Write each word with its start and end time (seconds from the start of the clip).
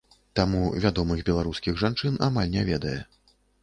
Таму 0.39 0.61
вядомых 0.85 1.23
беларускіх 1.29 1.79
жанчын 1.85 2.21
амаль 2.31 2.53
не 2.59 2.69
ведае. 2.75 3.01